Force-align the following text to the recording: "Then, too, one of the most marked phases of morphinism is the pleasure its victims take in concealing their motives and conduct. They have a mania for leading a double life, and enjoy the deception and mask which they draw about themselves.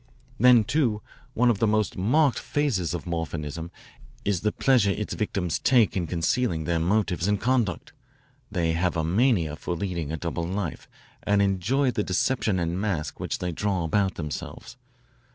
"Then, 0.39 0.63
too, 0.63 1.03
one 1.35 1.51
of 1.51 1.59
the 1.59 1.67
most 1.67 1.95
marked 1.95 2.39
phases 2.39 2.95
of 2.95 3.05
morphinism 3.05 3.69
is 4.25 4.41
the 4.41 4.51
pleasure 4.51 4.89
its 4.89 5.13
victims 5.13 5.59
take 5.59 5.95
in 5.95 6.07
concealing 6.07 6.63
their 6.63 6.79
motives 6.79 7.27
and 7.27 7.39
conduct. 7.39 7.93
They 8.51 8.71
have 8.71 8.97
a 8.97 9.03
mania 9.03 9.55
for 9.55 9.75
leading 9.75 10.11
a 10.11 10.17
double 10.17 10.47
life, 10.47 10.89
and 11.21 11.39
enjoy 11.39 11.91
the 11.91 12.01
deception 12.01 12.57
and 12.57 12.81
mask 12.81 13.19
which 13.19 13.37
they 13.37 13.51
draw 13.51 13.83
about 13.83 14.15
themselves. 14.15 14.75